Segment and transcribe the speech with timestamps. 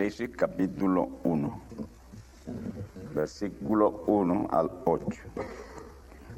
[0.00, 1.60] Apocalipsis capítulo 1,
[3.14, 5.06] versículo 1 al 8.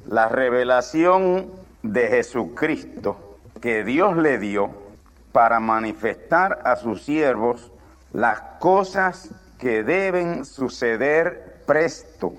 [0.08, 1.46] La revelación
[1.84, 4.70] de Jesucristo que Dios le dio
[5.30, 7.70] para manifestar a sus siervos
[8.12, 12.34] las cosas que deben suceder presto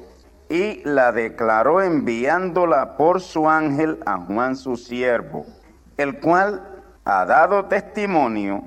[0.50, 5.46] y la declaró enviándola por su ángel a Juan su siervo,
[5.96, 8.62] el cual ha dado testimonio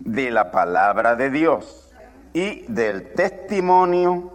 [0.00, 1.84] de la palabra de Dios
[2.36, 4.30] y del testimonio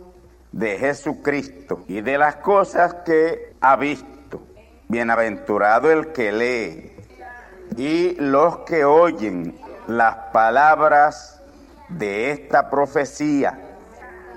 [0.52, 4.42] de Jesucristo y de las cosas que ha visto.
[4.88, 6.96] Bienaventurado el que lee
[7.78, 11.44] y los que oyen las palabras
[11.90, 13.60] de esta profecía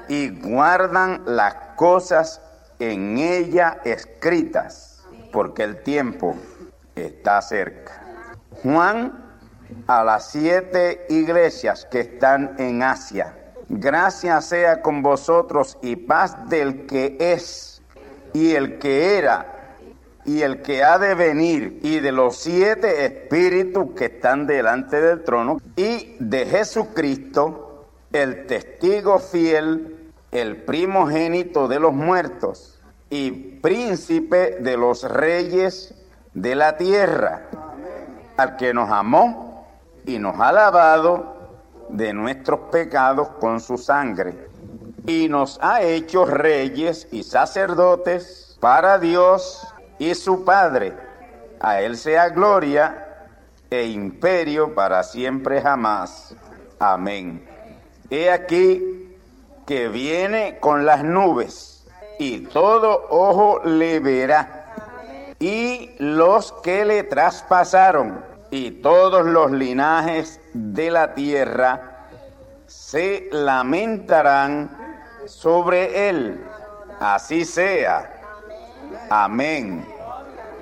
[0.08, 2.42] y guardan las cosas
[2.78, 6.36] en ella escritas, porque el tiempo
[6.94, 7.92] está cerca.
[8.62, 9.24] Juan
[9.86, 13.38] a las siete iglesias que están en Asia.
[13.68, 17.82] Gracias sea con vosotros y paz del que es
[18.32, 19.54] y el que era
[20.24, 25.22] y el que ha de venir y de los siete espíritus que están delante del
[25.22, 32.80] trono y de Jesucristo, el testigo fiel, el primogénito de los muertos
[33.10, 35.94] y príncipe de los reyes
[36.32, 37.48] de la tierra,
[38.36, 39.66] al que nos amó
[40.06, 41.33] y nos ha lavado
[41.96, 44.48] de nuestros pecados con su sangre
[45.06, 49.66] y nos ha hecho reyes y sacerdotes para Dios
[49.98, 50.94] y su Padre.
[51.60, 53.28] A Él sea gloria
[53.70, 56.34] e imperio para siempre jamás.
[56.80, 57.46] Amén.
[58.10, 59.16] He aquí
[59.64, 61.86] que viene con las nubes
[62.18, 70.90] y todo ojo le verá y los que le traspasaron y todos los linajes de
[70.90, 72.06] la tierra
[72.66, 74.70] se lamentarán
[75.26, 76.42] sobre él.
[77.00, 78.10] Así sea.
[79.10, 79.86] Amén.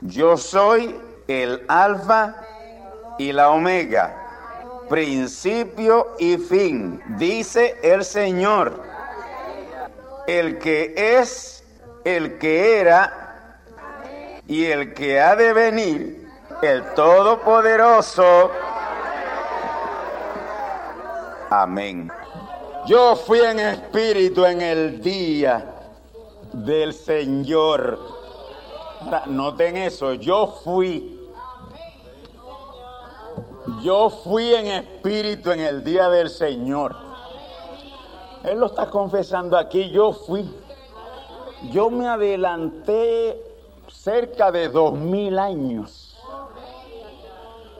[0.01, 0.99] Yo soy
[1.29, 2.35] el alfa
[3.19, 4.17] y la omega,
[4.89, 8.83] principio y fin, dice el Señor,
[10.27, 11.63] el que es,
[12.05, 13.61] el que era
[14.49, 16.29] y el que ha de venir
[16.63, 18.51] el Todopoderoso.
[21.55, 22.11] Amén.
[22.87, 25.63] Yo fui en espíritu en el día
[26.55, 27.99] del Señor.
[29.27, 31.21] noten eso, yo fui.
[33.83, 36.97] Yo fui en espíritu en el día del Señor.
[38.45, 40.51] Él lo está confesando aquí, yo fui.
[41.71, 43.39] Yo me adelanté
[43.89, 46.19] cerca de dos mil años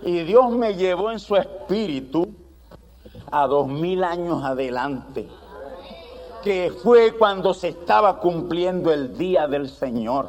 [0.03, 2.42] y Dios me llevó en su espíritu
[3.33, 5.29] a dos mil años adelante,
[6.45, 10.29] que fue cuando se estaba cumpliendo el día del Señor.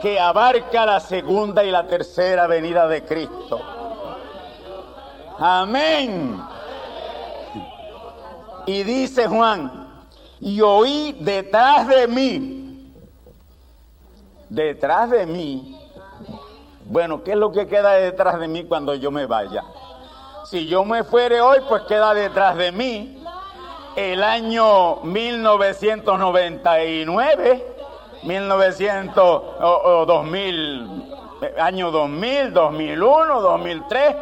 [0.00, 3.60] que abarca la segunda y la tercera venida de Cristo.
[5.38, 6.40] Amén.
[8.66, 9.88] Y dice Juan,
[10.40, 12.92] y oí detrás de mí,
[14.48, 15.76] detrás de mí,
[16.84, 19.64] bueno, ¿qué es lo que queda detrás de mí cuando yo me vaya?
[20.48, 23.22] Si yo me fuere hoy, pues queda detrás de mí
[23.96, 27.66] el año 1999,
[28.22, 31.12] 1900 o, 2000,
[31.60, 34.08] año 2000, 2001, 2003.
[34.08, 34.16] ¿eh?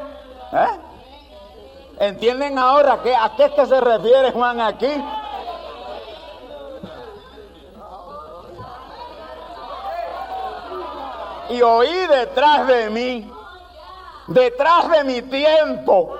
[2.00, 3.02] ¿Entienden ahora a
[3.36, 5.00] qué es que se refiere Juan aquí?
[11.50, 13.30] Y oí detrás de mí,
[14.28, 16.18] detrás de mi tiempo,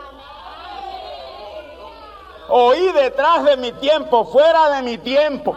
[2.49, 5.57] oí detrás de mi tiempo, fuera de mi tiempo.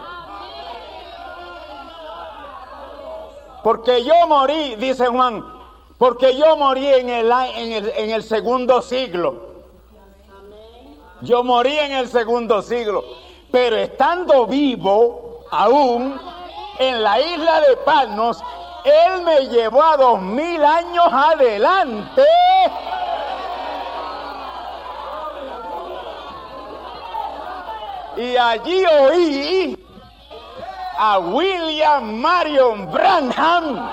[3.62, 5.44] Porque yo morí, dice Juan,
[5.98, 9.50] porque yo morí en el, en el, en el segundo siglo.
[11.20, 13.04] Yo morí en el segundo siglo,
[13.52, 16.18] pero estando vivo aún
[16.78, 18.42] en la isla de Palnos,
[18.84, 22.24] Él me llevó a dos mil años adelante.
[28.16, 29.86] Y allí oí
[30.98, 33.88] a William Marion Branham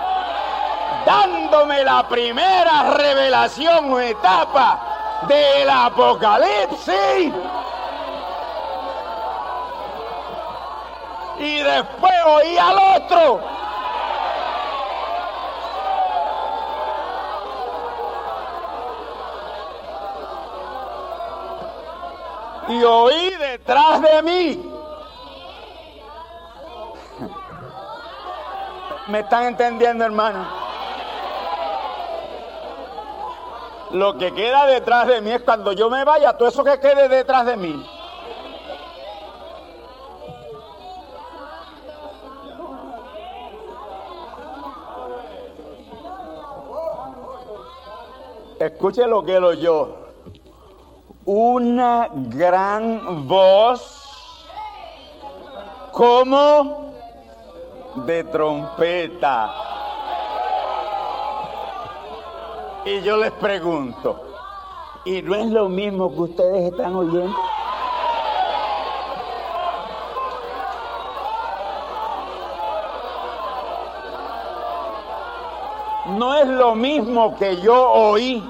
[1.05, 4.79] dándome la primera revelación o etapa
[5.27, 7.33] del Apocalipsis.
[11.39, 13.66] Y después oí al otro.
[22.69, 24.71] Y oí detrás de mí.
[29.07, 30.67] ¿Me están entendiendo, hermano?
[33.91, 37.07] Lo que queda detrás de mí es cuando yo me vaya, todo eso que quede
[37.07, 37.85] detrás de mí.
[48.59, 50.06] Escuche lo que lo yo.
[51.29, 54.47] Una gran voz
[55.91, 56.93] como
[58.05, 59.53] de trompeta.
[62.85, 64.21] Y yo les pregunto,
[65.03, 67.35] ¿y no es lo mismo que ustedes están oyendo?
[76.17, 78.41] No es lo mismo que yo oí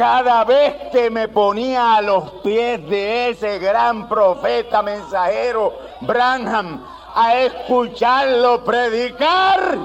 [0.00, 6.82] cada vez que me ponía a los pies de ese gran profeta mensajero Branham
[7.14, 9.76] a escucharlo predicar.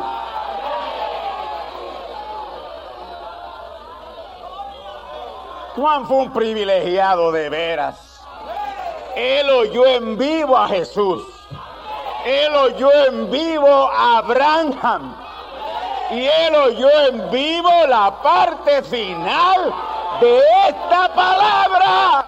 [5.76, 8.22] Juan fue un privilegiado de veras.
[9.18, 11.24] Él oyó en vivo a Jesús.
[12.26, 15.14] Él oyó en vivo a Abraham.
[16.12, 19.74] Y él oyó en vivo la parte final
[20.22, 20.40] de
[20.70, 22.26] esta palabra.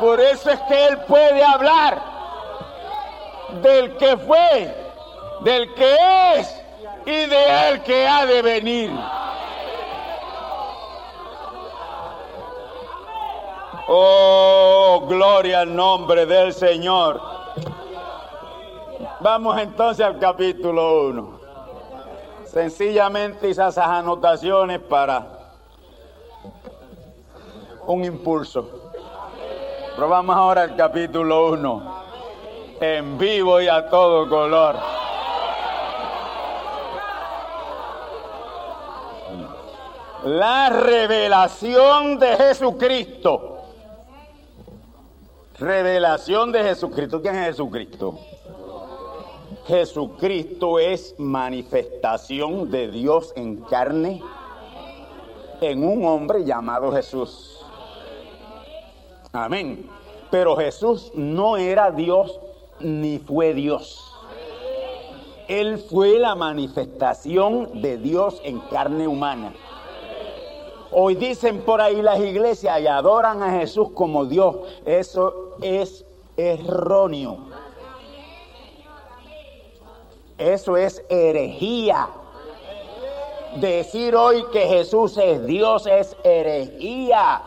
[0.00, 2.00] Por eso es que él puede hablar
[3.62, 4.74] del que fue,
[5.42, 5.96] del que
[6.36, 6.58] es
[7.08, 8.90] y de Él que ha de venir.
[13.88, 17.20] Oh, gloria al nombre del Señor.
[19.20, 21.37] Vamos entonces al capítulo 1.
[22.52, 25.26] Sencillamente esas anotaciones para
[27.86, 28.90] un impulso.
[29.94, 31.98] Pero vamos ahora al capítulo 1.
[32.80, 34.76] En vivo y a todo color.
[40.24, 43.62] la revelación de Jesucristo.
[45.58, 47.20] Revelación de Jesucristo.
[47.22, 48.18] ¿Quién es Jesucristo?
[49.68, 54.22] Jesucristo es manifestación de Dios en carne
[55.60, 57.62] en un hombre llamado Jesús.
[59.30, 59.86] Amén.
[60.30, 62.40] Pero Jesús no era Dios
[62.80, 64.10] ni fue Dios.
[65.48, 69.52] Él fue la manifestación de Dios en carne humana.
[70.90, 74.56] Hoy dicen por ahí las iglesias y adoran a Jesús como Dios.
[74.86, 76.06] Eso es
[76.38, 77.67] erróneo.
[80.38, 82.08] Eso es herejía.
[83.56, 87.42] Decir hoy que Jesús es Dios es herejía.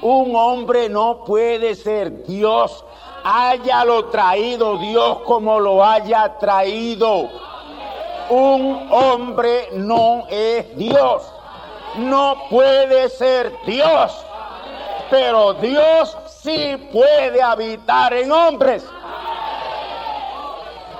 [0.00, 2.84] Un hombre no puede ser Dios
[3.24, 7.30] Háyalo traído Dios como lo haya traído.
[8.30, 11.22] Un hombre no es Dios.
[11.98, 14.12] No puede ser Dios.
[15.10, 18.84] Pero Dios sí puede habitar en hombres.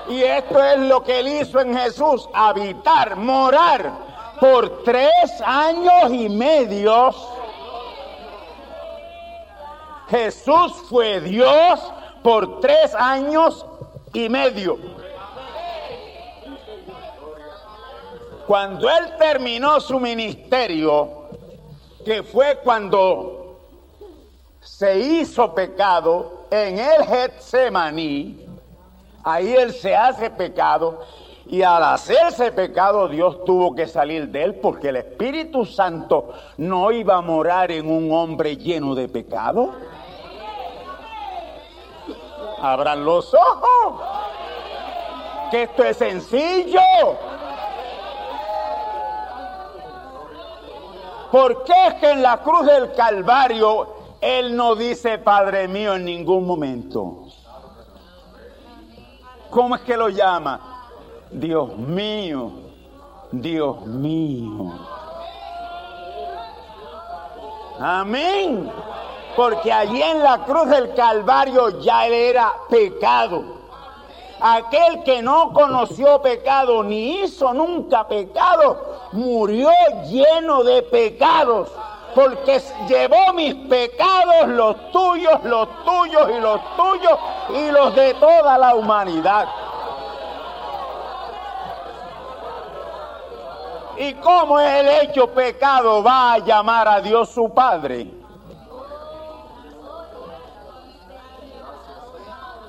[0.09, 3.91] Y esto es lo que él hizo en Jesús, habitar, morar
[4.39, 5.13] por tres
[5.45, 7.13] años y medio.
[10.09, 11.79] Jesús fue Dios
[12.21, 13.65] por tres años
[14.13, 14.77] y medio.
[18.45, 21.29] Cuando él terminó su ministerio,
[22.03, 23.57] que fue cuando
[24.59, 28.42] se hizo pecado en el Getsemaní,
[29.23, 31.01] ahí él se hace pecado
[31.45, 36.91] y al hacerse pecado Dios tuvo que salir de él porque el Espíritu Santo no
[36.91, 39.71] iba a morar en un hombre lleno de pecado.
[42.61, 44.01] Abran los ojos,
[45.51, 46.79] que esto es sencillo.
[51.29, 53.87] ¿Por qué es que en la cruz del Calvario
[54.21, 57.22] Él no dice Padre mío en ningún momento?
[59.53, 60.59] ¿Cómo es que lo llama?
[61.29, 62.51] Dios mío,
[63.31, 64.71] Dios mío.
[67.79, 68.71] Amén.
[69.35, 73.43] Porque allí en la cruz del Calvario ya era pecado.
[74.39, 79.69] Aquel que no conoció pecado ni hizo nunca pecado, murió
[80.09, 81.69] lleno de pecados.
[82.15, 88.57] Porque llevó mis pecados, los tuyos, los tuyos y los tuyos y los de toda
[88.57, 89.47] la humanidad.
[93.97, 98.23] ¿Y cómo el hecho pecado va a llamar a Dios su Padre?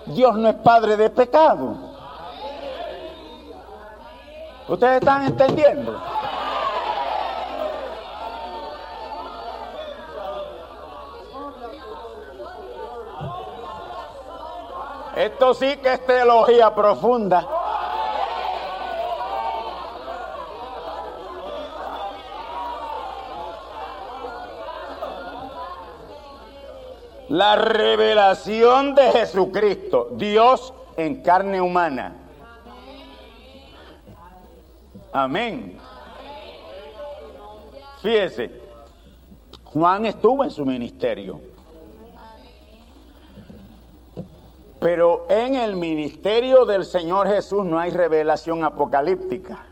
[0.06, 1.76] Dios no es padre de pecado.
[4.68, 6.00] ¿Ustedes están entendiendo?
[15.16, 17.47] Esto sí que es teología profunda.
[27.28, 32.16] La revelación de Jesucristo, Dios en carne humana.
[35.12, 35.78] Amén.
[38.02, 38.50] Fíjese,
[39.64, 41.53] Juan estuvo en su ministerio.
[44.85, 49.64] Pero en el ministerio del Señor Jesús no hay revelación apocalíptica.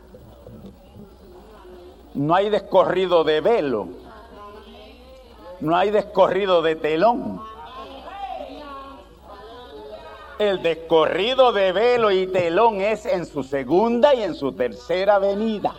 [2.15, 3.89] No hay descorrido de velo.
[5.59, 7.43] No hay descorrido de telón.
[10.39, 15.75] El descorrido de velo y telón es en su segunda y en su tercera venida.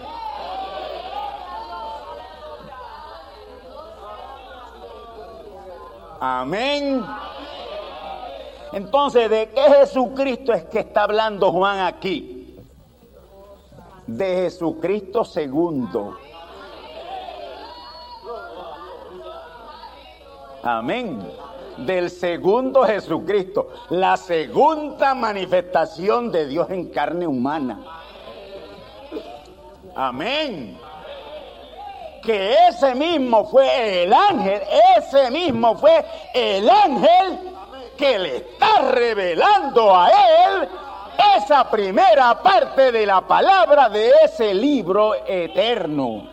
[6.21, 7.05] Amén.
[8.75, 12.57] Entonces, ¿de qué Jesucristo es que está hablando Juan aquí?
[14.04, 16.19] De Jesucristo segundo.
[20.64, 21.25] Amén.
[21.87, 23.69] Del segundo Jesucristo.
[23.90, 27.78] La segunda manifestación de Dios en carne humana.
[29.95, 30.76] Amén.
[32.25, 34.62] Que ese mismo fue el ángel,
[34.99, 36.04] ese mismo fue
[36.35, 37.53] el ángel
[37.96, 40.68] que le está revelando a él
[41.36, 46.28] esa primera parte de la palabra de ese libro eterno.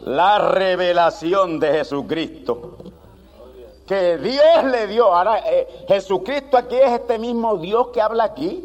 [0.00, 2.76] La revelación de Jesucristo.
[3.86, 5.12] Que Dios le dio.
[5.12, 8.64] Ahora, eh, Jesucristo aquí es este mismo Dios que habla aquí.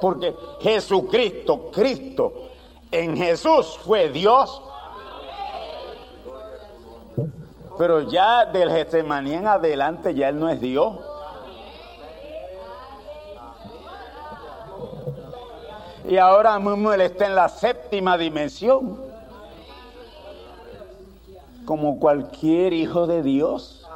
[0.00, 2.51] Porque Jesucristo, Cristo,
[2.92, 4.62] en Jesús fue Dios.
[7.78, 10.94] Pero ya del Getsemaní en adelante ya Él no es Dios.
[16.06, 19.00] Y ahora mismo Él está en la séptima dimensión.
[21.64, 23.88] Como cualquier hijo de Dios.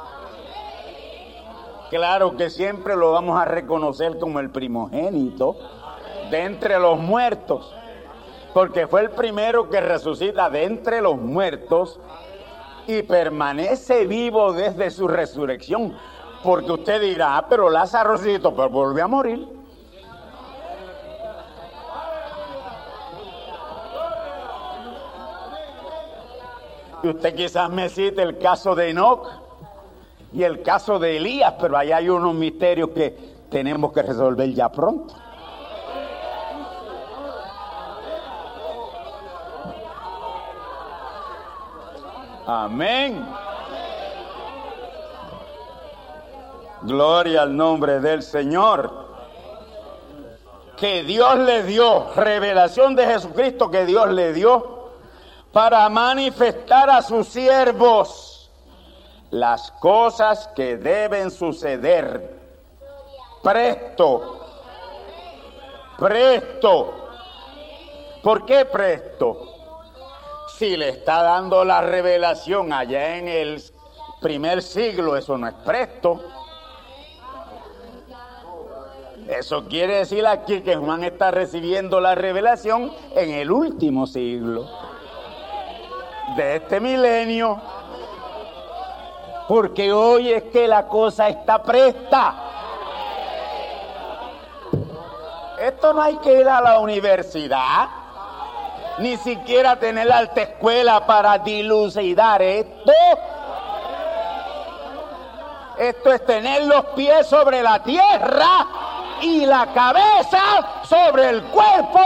[1.91, 5.55] Claro que siempre lo vamos a reconocer como el primogénito
[6.31, 7.76] de entre los muertos
[8.57, 11.99] porque fue el primero que resucita de entre los muertos
[12.87, 15.95] y permanece vivo desde su resurrección.
[16.43, 19.47] Porque usted dirá, ah, pero Lázaro pero volvió a morir.
[27.03, 29.29] usted quizás me cite el caso de Enoch
[30.33, 33.15] y el caso de Elías, pero ahí hay unos misterios que
[33.51, 35.13] tenemos que resolver ya pronto.
[42.47, 43.27] Amén.
[46.83, 49.05] Gloria al nombre del Señor.
[50.77, 54.91] Que Dios le dio, revelación de Jesucristo que Dios le dio
[55.51, 58.49] para manifestar a sus siervos
[59.29, 62.39] las cosas que deben suceder.
[63.43, 64.45] Presto,
[65.97, 66.93] presto.
[68.23, 69.56] ¿Por qué presto?
[70.57, 73.61] Si le está dando la revelación allá en el
[74.19, 76.19] primer siglo, eso no es presto.
[79.27, 84.67] Eso quiere decir aquí que Juan está recibiendo la revelación en el último siglo
[86.35, 87.61] de este milenio.
[89.47, 92.33] Porque hoy es que la cosa está presta.
[95.61, 98.06] Esto no hay que ir a la universidad
[98.99, 102.91] ni siquiera tener la alta escuela para dilucidar esto.
[105.77, 108.67] Esto es tener los pies sobre la tierra
[109.21, 110.41] y la cabeza
[110.83, 112.01] sobre el cuerpo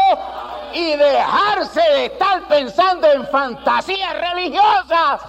[0.74, 5.22] y dejarse de estar pensando en fantasías religiosas.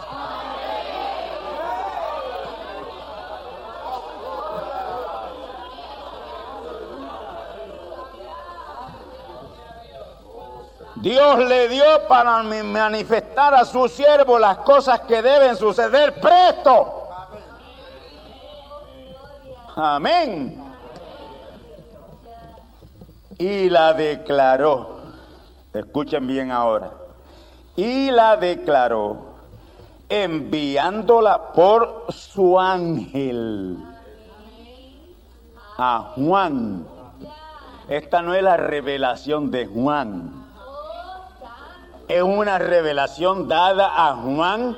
[11.03, 17.09] Dios le dio para manifestar a su siervo las cosas que deben suceder presto.
[19.75, 20.63] Amén.
[23.37, 25.01] Y la declaró.
[25.75, 26.93] Escuchen bien ahora.
[27.75, 29.33] Y la declaró
[30.09, 33.77] enviándola por su ángel
[35.79, 36.87] a Juan.
[37.89, 40.42] Esta no es la revelación de Juan
[42.09, 44.77] es una revelación dada a Juan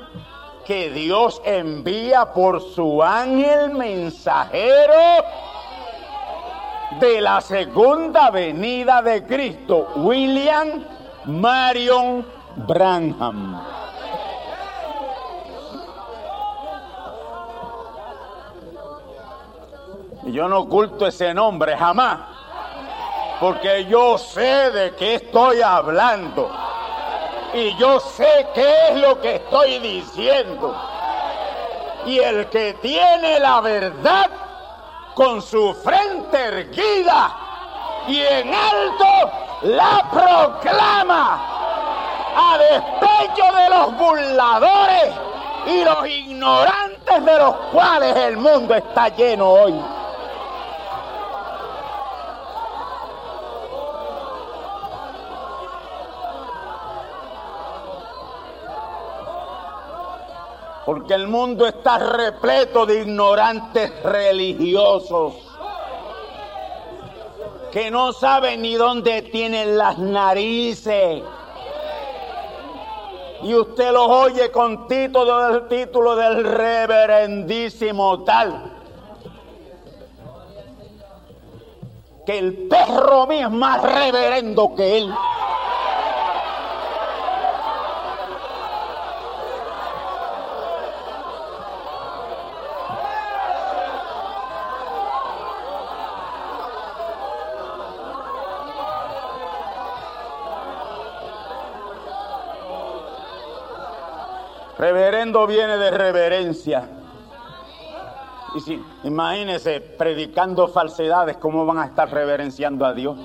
[0.65, 4.93] que Dios envía por su ángel mensajero
[6.99, 10.83] de la segunda venida de Cristo, William
[11.25, 12.25] Marion
[12.67, 13.61] Branham.
[20.25, 22.19] Yo no oculto ese nombre jamás,
[23.39, 26.49] porque yo sé de qué estoy hablando
[27.55, 30.75] y yo sé qué es lo que estoy diciendo.
[32.05, 34.29] Y el que tiene la verdad
[35.15, 37.33] con su frente erguida
[38.07, 39.31] y en alto
[39.63, 41.39] la proclama
[42.35, 45.13] a despecho de los burladores
[45.65, 49.73] y los ignorantes de los cuales el mundo está lleno hoy.
[60.85, 65.33] Porque el mundo está repleto de ignorantes religiosos
[67.75, 71.21] que no saben ni dónde tienen las narices.
[73.43, 78.71] Y usted los oye con título del título del reverendísimo tal.
[82.25, 85.13] Que el perro mío es más reverendo que él.
[104.77, 106.89] Reverendo viene de reverencia.
[108.55, 113.17] Y si, imagínense, predicando falsedades, ¿cómo van a estar reverenciando a Dios?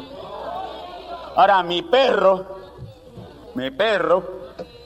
[1.36, 2.44] Ahora, mi perro,
[3.54, 4.22] mi perro,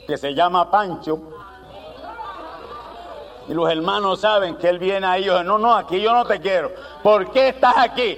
[0.07, 1.19] que se llama Pancho,
[3.47, 6.39] y los hermanos saben que él viene ahí, yo, no, no, aquí yo no te
[6.39, 6.71] quiero.
[7.03, 8.17] ¿Por qué estás aquí?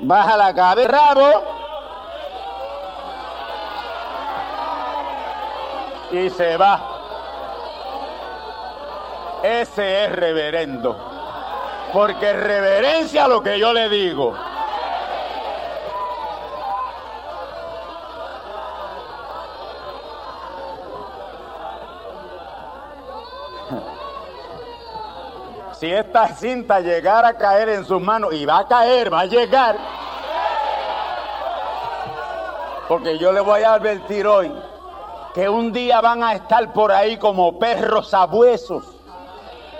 [0.00, 1.42] Baja la cabeza, rabo.
[6.10, 6.93] Y se va.
[9.44, 10.96] Ese es reverendo.
[11.92, 14.34] Porque reverencia lo que yo le digo.
[25.74, 29.26] Si esta cinta llegara a caer en sus manos, y va a caer, va a
[29.26, 29.76] llegar,
[32.88, 34.50] porque yo le voy a advertir hoy
[35.34, 38.93] que un día van a estar por ahí como perros sabuesos,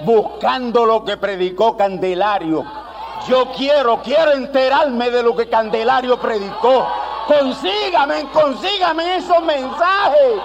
[0.00, 2.64] buscando lo que predicó Candelario.
[3.28, 6.86] Yo quiero, quiero enterarme de lo que Candelario predicó.
[7.26, 10.42] Consígame, consígame esos mensajes.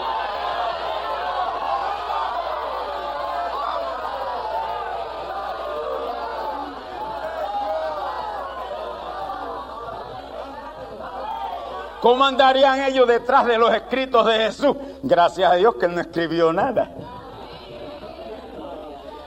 [12.02, 14.76] ¿Cómo andarían ellos detrás de los escritos de Jesús?
[15.04, 16.90] Gracias a Dios que no escribió nada.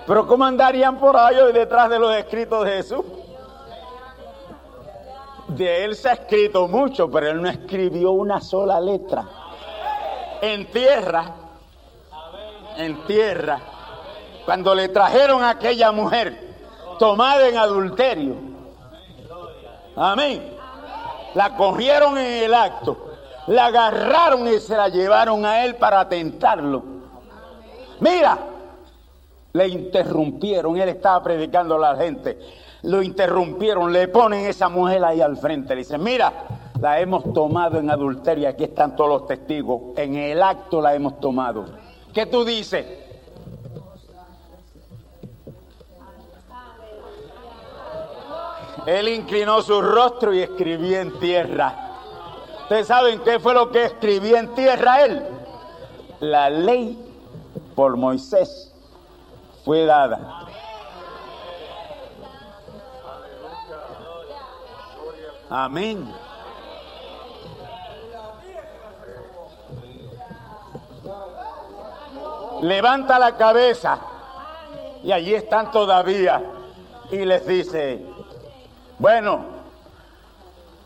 [0.06, 3.04] Pero ¿cómo andarían por ahí detrás de los escritos de Jesús?
[5.48, 9.24] De él se ha escrito mucho, pero él no escribió una sola letra.
[10.40, 11.24] En tierra,
[12.76, 13.60] en tierra,
[14.44, 16.56] cuando le trajeron a aquella mujer
[16.98, 18.34] tomada en adulterio.
[19.94, 20.52] Amén
[21.34, 22.96] la cogieron en el acto,
[23.46, 26.82] la agarraron y se la llevaron a él para tentarlo.
[28.00, 28.38] Mira,
[29.52, 32.38] le interrumpieron, él estaba predicando a la gente,
[32.82, 36.32] lo interrumpieron, le ponen esa mujer ahí al frente, le dicen, mira,
[36.80, 41.20] la hemos tomado en adulterio, aquí están todos los testigos, en el acto la hemos
[41.20, 41.66] tomado.
[42.12, 42.84] ¿Qué tú dices?
[48.86, 51.90] Él inclinó su rostro y escribió en tierra.
[52.62, 55.22] ¿Ustedes saben qué fue lo que escribió en tierra él?
[56.18, 56.98] La ley
[57.76, 58.71] por Moisés
[59.64, 60.46] fue dada.
[65.50, 66.12] Amén.
[72.62, 73.98] Levanta la cabeza
[75.02, 76.42] y allí están todavía
[77.10, 78.06] y les dice,
[78.98, 79.44] bueno,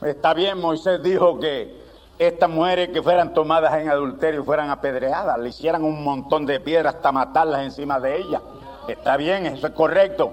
[0.03, 1.85] está bien, Moisés dijo que
[2.19, 6.95] estas mujeres que fueran tomadas en adulterio fueran apedreadas, le hicieran un montón de piedras
[6.95, 8.41] hasta matarlas encima de ellas.
[8.89, 10.33] Está bien, eso es correcto.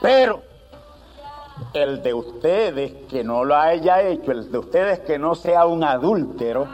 [0.00, 0.42] Pero
[1.72, 5.84] el de ustedes que no lo haya hecho, el de ustedes que no sea un
[5.84, 6.68] adúltero,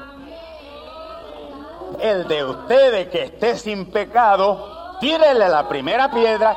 [2.00, 6.56] el de ustedes que esté sin pecado, tírele la primera piedra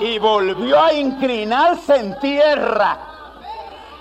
[0.00, 2.98] y volvió a inclinarse en tierra.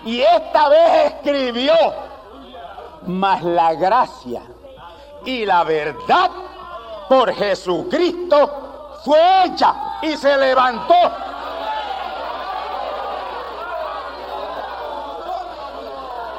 [0.06, 1.74] Y esta vez escribió,
[3.06, 4.42] mas la gracia
[5.26, 6.30] y la verdad
[7.08, 10.96] por Jesucristo fue hecha y se levantó.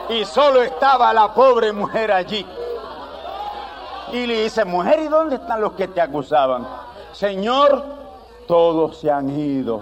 [0.09, 2.46] Y solo estaba la pobre mujer allí.
[4.12, 6.66] Y le dice, mujer, ¿y dónde están los que te acusaban?
[7.12, 7.83] Señor,
[8.46, 9.81] todos se han ido.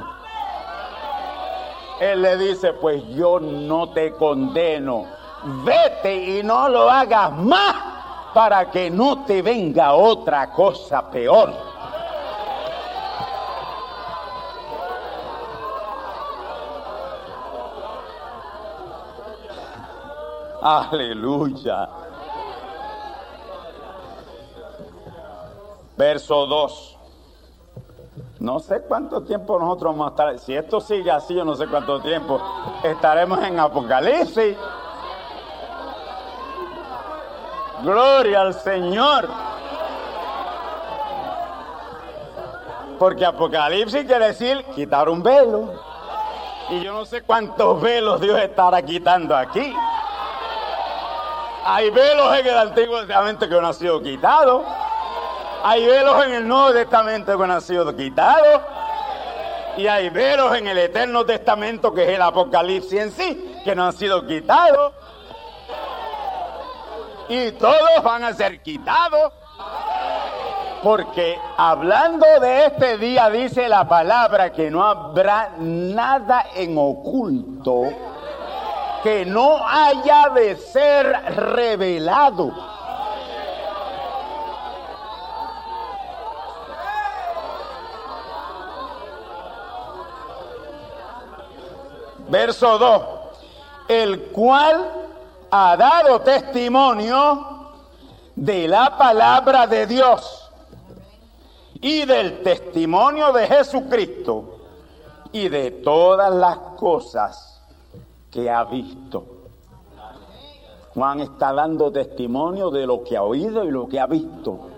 [2.01, 5.07] Él le dice, pues yo no te condeno,
[5.65, 7.92] vete y no lo hagas más
[8.33, 11.53] para que no te venga otra cosa peor.
[20.63, 21.89] Aleluya.
[25.97, 26.99] Verso 2.
[28.41, 30.39] No sé cuánto tiempo nosotros vamos a estar.
[30.39, 32.41] Si esto sigue así, yo no sé cuánto tiempo
[32.83, 34.57] estaremos en Apocalipsis.
[37.83, 39.29] Gloria al Señor.
[42.99, 45.75] Porque Apocalipsis quiere decir quitar un velo.
[46.71, 49.75] Y yo no sé cuántos velos Dios estará quitando aquí.
[51.65, 54.65] Hay velos en el Antiguo Testamento que no han sido quitados.
[55.65, 58.63] Hay velos en el Nuevo Testamento que no han sido quitados.
[59.77, 63.87] Y hay velos en el Eterno Testamento, que es el Apocalipsis en sí, que no
[63.87, 64.93] han sido quitados.
[67.29, 69.33] Y todos van a ser quitados.
[70.83, 77.85] Porque hablando de este día dice la palabra que no habrá nada en oculto
[79.05, 81.07] que no haya de ser
[81.37, 82.53] revelado.
[92.33, 93.03] verso 2,
[93.89, 95.02] el cual
[95.55, 97.47] ha dado testimonio
[98.35, 100.51] de la palabra de Dios
[101.75, 104.61] y del testimonio de Jesucristo
[105.31, 107.63] y de todas las cosas
[108.31, 109.27] que ha visto.
[110.95, 114.71] Juan está dando testimonio de lo que ha oído y lo que ha visto.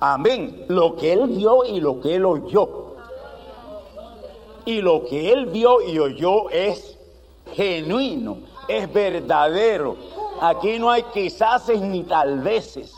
[0.00, 0.64] Amén.
[0.68, 2.96] Lo que él vio y lo que él oyó
[4.64, 6.96] y lo que él vio y oyó es
[7.52, 8.38] genuino,
[8.78, 9.96] es verdadero,
[10.40, 12.94] Aquí no hay quizás ni tal veces.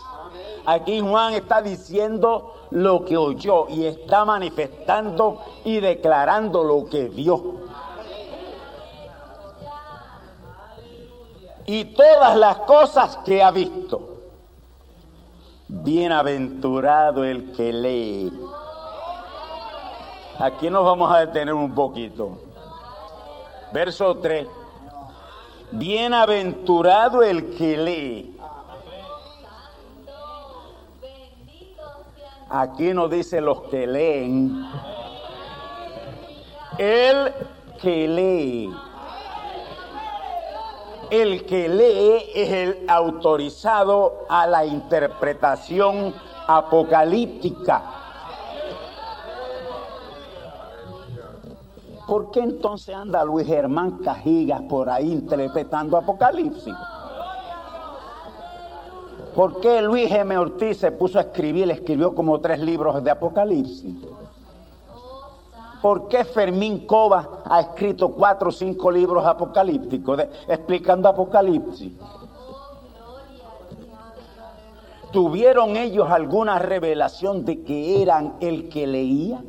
[0.64, 7.62] Aquí Juan está diciendo lo que oyó y está manifestando y declarando lo que vio.
[11.66, 14.08] Y todas las cosas que ha visto.
[15.66, 18.32] Bienaventurado el que lee.
[20.38, 22.38] Aquí nos vamos a detener un poquito.
[23.72, 24.62] Verso 3.
[25.72, 28.37] Bienaventurado el que lee.
[32.50, 34.66] Aquí nos dice los que leen.
[36.76, 37.32] El
[37.80, 38.70] que lee.
[41.11, 46.14] El que lee es el autorizado a la interpretación
[46.46, 48.02] apocalíptica.
[52.12, 56.75] ¿Por qué entonces anda Luis Germán Cajigas por ahí interpretando Apocalipsis?
[59.35, 60.37] ¿Por qué Luis M.
[60.37, 63.94] Ortiz se puso a escribir, escribió como tres libros de Apocalipsis?
[65.81, 71.94] ¿Por qué Fermín Cova ha escrito cuatro o cinco libros apocalípticos explicando Apocalipsis?
[75.12, 79.42] ¿Tuvieron ellos alguna revelación de que eran el que leía?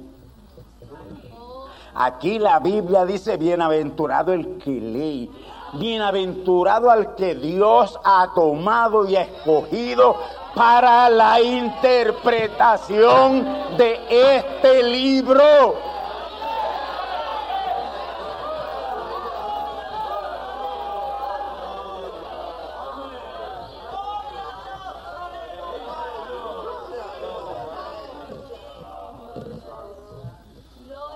[1.95, 5.29] Aquí la Biblia dice, bienaventurado el que lee,
[5.73, 10.15] bienaventurado al que Dios ha tomado y ha escogido
[10.55, 13.45] para la interpretación
[13.77, 13.99] de
[14.37, 15.75] este libro.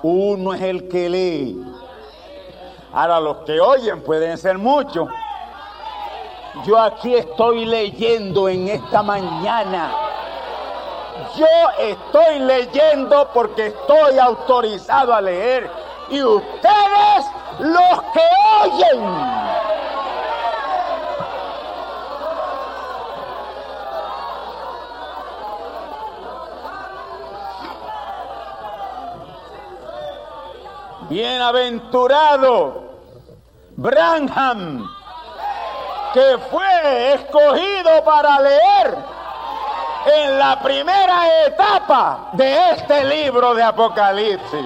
[0.10, 1.62] Uno es el que lee.
[2.94, 5.10] Ahora los que oyen pueden ser muchos.
[6.66, 9.92] Yo aquí estoy leyendo en esta mañana.
[11.36, 11.46] Yo
[11.78, 15.70] estoy leyendo porque estoy autorizado a leer.
[16.10, 17.26] Y ustedes
[17.60, 18.24] los que
[18.64, 19.04] oyen.
[31.10, 32.84] Bienaventurado
[33.78, 34.86] Branham,
[36.14, 38.98] que fue escogido para leer
[40.16, 44.66] en la primera etapa de este libro de Apocalipsis.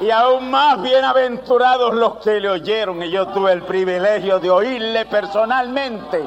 [0.00, 5.06] Y aún más bienaventurados los que le oyeron, y yo tuve el privilegio de oírle
[5.06, 6.22] personalmente.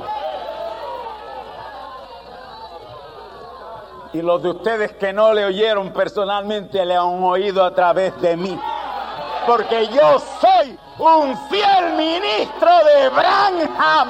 [4.13, 8.35] Y los de ustedes que no le oyeron personalmente le han oído a través de
[8.35, 8.59] mí.
[9.47, 14.09] Porque yo soy un fiel ministro de Branham.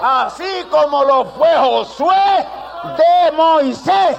[0.00, 2.46] Así como lo fue Josué
[2.96, 4.16] de Moisés.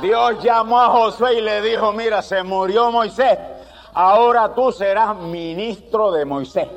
[0.00, 3.38] Dios llamó a Josué y le dijo, mira, se murió Moisés
[3.94, 6.68] ahora tú serás ministro de Moisés.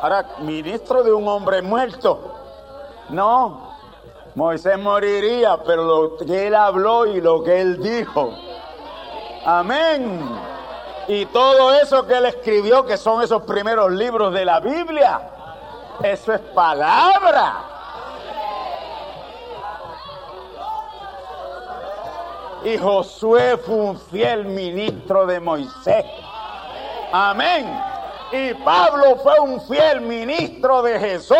[0.00, 2.34] Ahora, ministro de un hombre muerto.
[3.08, 3.74] No,
[4.34, 8.30] Moisés moriría, pero lo que él habló y lo que él dijo.
[9.46, 10.20] Amén.
[11.08, 15.20] Y todo eso que él escribió, que son esos primeros libros de la Biblia,
[16.02, 17.73] eso es palabra.
[22.64, 26.06] Y Josué fue un fiel ministro de Moisés.
[27.12, 27.78] Amén.
[28.32, 31.36] Y Pablo fue un fiel ministro de Jesús.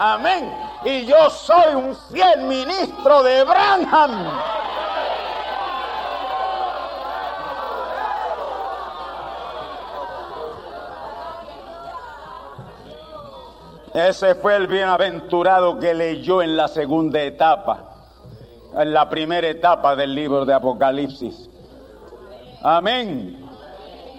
[0.00, 0.52] Amén.
[0.84, 4.40] Y yo soy un fiel ministro de Branham.
[13.94, 17.97] Ese fue el bienaventurado que leyó en la segunda etapa
[18.78, 21.50] en la primera etapa del libro de Apocalipsis.
[22.62, 23.44] Amén.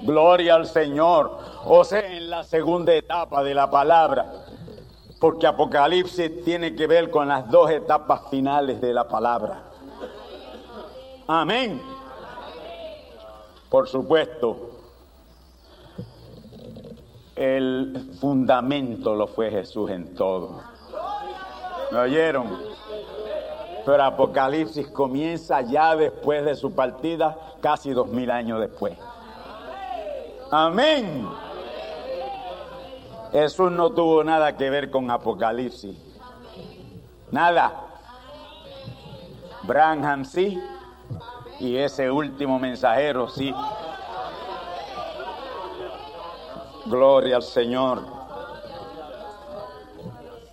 [0.03, 1.39] Gloria al Señor.
[1.65, 4.25] O sea, en la segunda etapa de la palabra.
[5.19, 9.63] Porque Apocalipsis tiene que ver con las dos etapas finales de la palabra.
[11.27, 11.81] Amén.
[13.69, 14.71] Por supuesto,
[17.35, 20.61] el fundamento lo fue Jesús en todo.
[21.91, 22.78] ¿Me oyeron?
[23.85, 28.97] Pero Apocalipsis comienza ya después de su partida, casi dos mil años después.
[30.51, 31.27] Amén.
[33.31, 35.95] Eso no tuvo nada que ver con Apocalipsis.
[37.31, 37.71] Nada.
[39.63, 40.59] Branham sí.
[41.59, 43.53] Y ese último mensajero sí.
[46.85, 48.01] Gloria al Señor.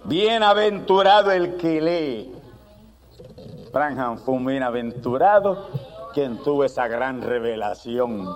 [0.04, 2.35] Bienaventurado el que lee.
[3.76, 5.66] Branham fue un bienaventurado
[6.14, 8.26] quien tuvo esa gran revelación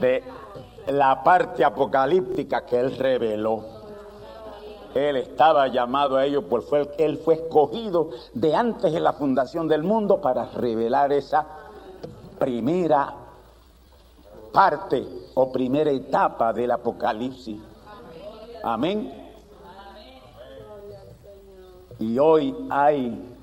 [0.00, 0.24] de
[0.88, 3.64] la parte apocalíptica que él reveló.
[4.92, 9.68] Él estaba llamado a ello, pues fue, él fue escogido de antes de la fundación
[9.68, 11.46] del mundo para revelar esa
[12.36, 13.14] primera
[14.52, 17.60] parte o primera etapa del Apocalipsis.
[18.64, 19.12] Amén.
[22.00, 23.33] Y hoy hay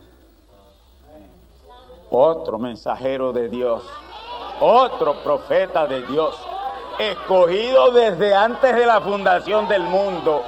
[2.11, 3.83] otro mensajero de Dios,
[4.59, 6.35] otro profeta de Dios,
[6.99, 10.43] escogido desde antes de la fundación del mundo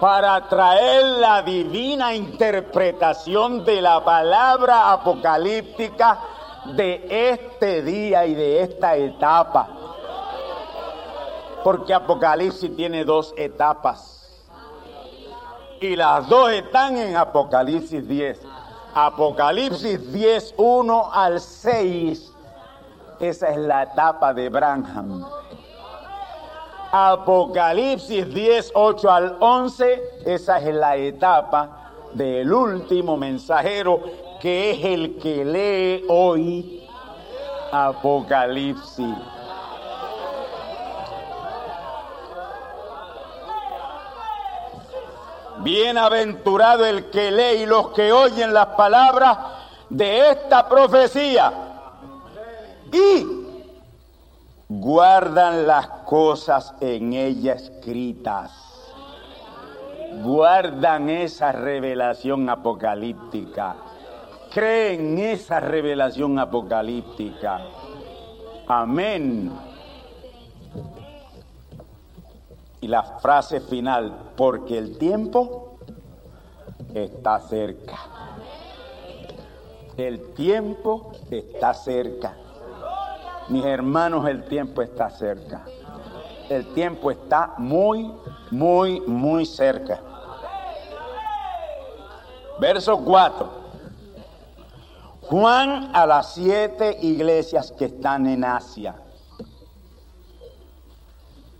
[0.00, 6.20] para traer la divina interpretación de la palabra apocalíptica
[6.74, 9.68] de este día y de esta etapa.
[11.64, 14.12] Porque Apocalipsis tiene dos etapas.
[15.80, 18.45] Y las dos están en Apocalipsis 10.
[18.98, 22.32] Apocalipsis 10, 1 al 6.
[23.20, 25.22] Esa es la etapa de Branham.
[26.92, 30.02] Apocalipsis 10, 8 al 11.
[30.24, 34.00] Esa es la etapa del último mensajero
[34.40, 36.88] que es el que lee hoy
[37.72, 39.14] Apocalipsis.
[45.60, 49.38] Bienaventurado el que lee y los que oyen las palabras
[49.88, 51.52] de esta profecía
[52.92, 53.26] y
[54.68, 58.52] guardan las cosas en ella escritas.
[60.22, 63.76] Guardan esa revelación apocalíptica
[64.56, 67.60] creen esa revelación apocalíptica.
[68.66, 69.52] Amén.
[72.86, 75.76] Y la frase final, porque el tiempo
[76.94, 77.98] está cerca.
[79.96, 82.36] El tiempo está cerca.
[83.48, 85.64] Mis hermanos, el tiempo está cerca.
[86.48, 88.08] El tiempo está muy,
[88.52, 90.00] muy, muy cerca.
[92.60, 93.50] Verso 4.
[95.22, 98.94] Juan a las siete iglesias que están en Asia.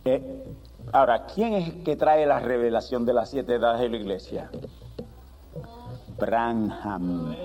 [0.05, 0.45] Eh,
[0.92, 4.51] ahora, ¿quién es el que trae la revelación de las siete edades de la iglesia?
[6.18, 7.37] Branham.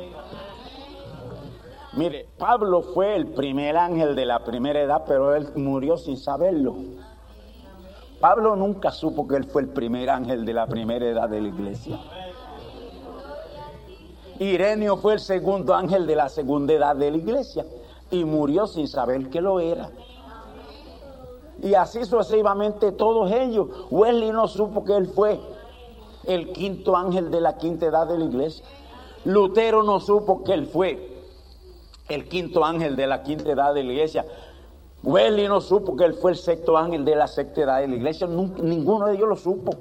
[1.93, 6.75] Mire, Pablo fue el primer ángel de la primera edad, pero él murió sin saberlo.
[8.21, 11.47] Pablo nunca supo que él fue el primer ángel de la primera edad de la
[11.49, 11.99] iglesia.
[14.39, 17.65] Ireneo fue el segundo ángel de la segunda edad de la iglesia
[18.09, 19.89] y murió sin saber que lo era.
[21.61, 23.67] Y así sucesivamente todos ellos.
[23.89, 25.39] Wesley no supo que él fue
[26.25, 28.65] el quinto ángel de la quinta edad de la iglesia.
[29.25, 31.23] Lutero no supo que él fue
[32.09, 34.25] el quinto ángel de la quinta edad de la iglesia.
[35.03, 37.95] Wesley no supo que él fue el sexto ángel de la sexta edad de la
[37.95, 38.27] iglesia.
[38.27, 39.71] ninguno de ellos lo supo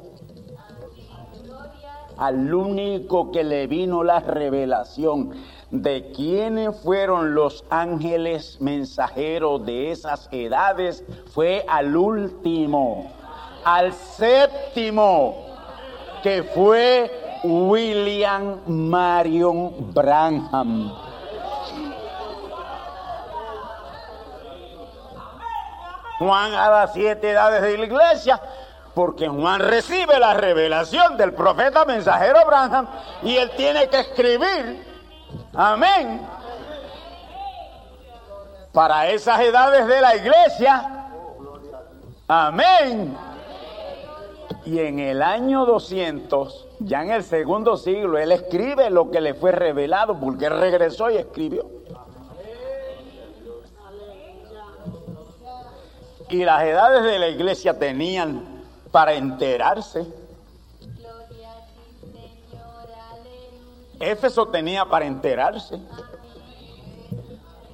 [2.20, 5.32] al único que le vino la revelación
[5.70, 11.02] de quiénes fueron los ángeles mensajeros de esas edades
[11.32, 13.10] fue al último,
[13.64, 15.46] al séptimo,
[16.22, 17.10] que fue
[17.42, 20.92] William Marion Branham.
[26.18, 28.38] Juan a las siete edades de la iglesia
[28.94, 32.88] porque Juan recibe la revelación del profeta mensajero Abraham
[33.22, 34.84] y él tiene que escribir,
[35.54, 36.20] amén,
[38.72, 41.08] para esas edades de la iglesia,
[42.28, 43.16] amén.
[44.66, 49.34] Y en el año 200, ya en el segundo siglo, él escribe lo que le
[49.34, 51.66] fue revelado, porque él regresó y escribió.
[56.28, 58.49] Y las edades de la iglesia tenían
[58.90, 60.06] para enterarse.
[63.98, 65.78] Éfeso tenía para enterarse.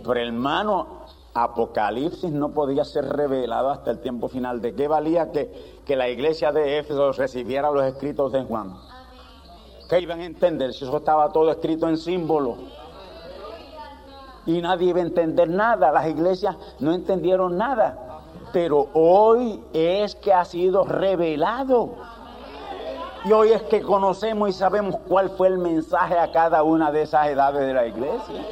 [0.04, 4.60] Pero hermano, Apocalipsis no podía ser revelado hasta el tiempo final.
[4.60, 8.74] ¿De qué valía que, que la iglesia de Éfeso recibiera los escritos de Juan?
[9.88, 12.56] ¿Qué iban a entender si eso estaba todo escrito en símbolo?
[14.46, 15.92] Y nadie iba a entender nada.
[15.92, 18.05] Las iglesias no entendieron nada
[18.57, 21.90] pero hoy es que ha sido revelado.
[23.26, 27.02] Y hoy es que conocemos y sabemos cuál fue el mensaje a cada una de
[27.02, 28.46] esas edades de la iglesia.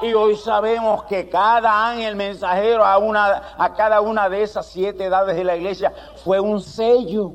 [0.00, 5.04] Y hoy sabemos que cada ángel mensajero a, una, a cada una de esas siete
[5.04, 5.92] edades de la iglesia
[6.24, 7.32] fue un sello.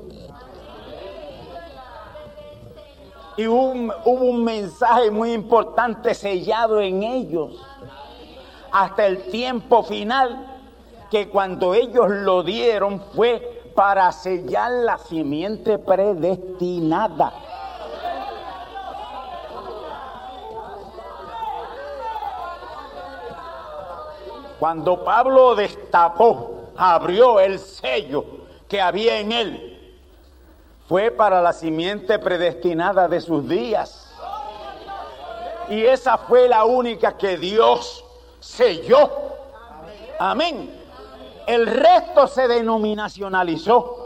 [3.37, 3.73] Y hubo
[4.05, 7.51] un mensaje muy importante sellado en ellos
[8.71, 10.52] hasta el tiempo final,
[11.13, 17.31] que cuando ellos lo dieron fue para sellar la simiente predestinada.
[24.57, 28.25] Cuando Pablo destapó, abrió el sello
[28.67, 29.97] que había en él,
[30.89, 34.11] fue para la simiente predestinada de sus días.
[35.69, 38.03] Y esa fue la única que Dios
[38.39, 39.11] selló.
[40.17, 40.82] Amén.
[41.47, 44.05] El resto se denominacionalizó.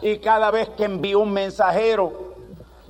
[0.00, 2.34] Y cada vez que envió un mensajero,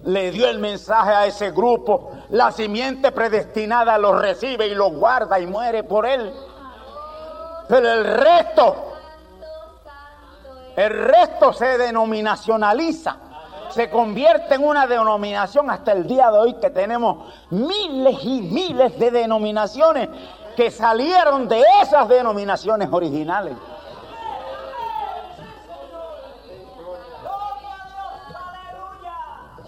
[0.05, 5.39] le dio el mensaje a ese grupo, la simiente predestinada lo recibe y lo guarda
[5.41, 6.33] y muere por él.
[7.69, 8.77] Pero el resto,
[10.77, 13.17] el resto se denominacionaliza,
[13.71, 18.99] se convierte en una denominación hasta el día de hoy que tenemos miles y miles
[18.99, 20.09] de denominaciones
[20.57, 23.55] que salieron de esas denominaciones originales.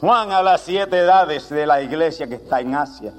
[0.01, 3.13] Juan a las siete edades de la iglesia que está en Asia.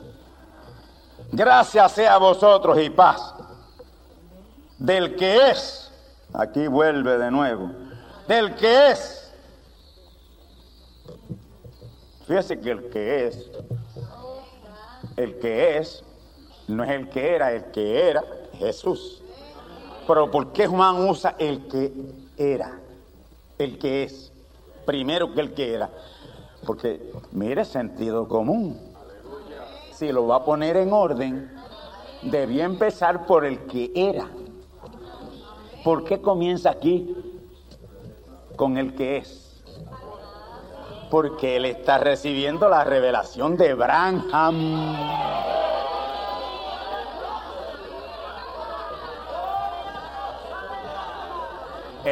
[1.31, 3.33] Gracias sea a vosotros y paz.
[4.77, 5.91] Del que es,
[6.33, 7.71] aquí vuelve de nuevo,
[8.27, 9.33] del que es.
[12.27, 13.51] Fíjese que el que es,
[15.15, 16.03] el que es,
[16.67, 18.23] no es el que era, el que era
[18.57, 19.21] Jesús.
[20.05, 21.91] Pero ¿por qué Juan usa el que
[22.37, 22.79] era?
[23.57, 24.31] El que es,
[24.85, 25.89] primero que el que era.
[26.65, 28.79] Porque mire sentido común.
[29.93, 31.51] Si lo va a poner en orden,
[32.21, 34.27] debía empezar por el que era.
[35.83, 37.15] ¿Por qué comienza aquí
[38.55, 39.63] con el que es?
[41.09, 45.66] Porque él está recibiendo la revelación de Branham.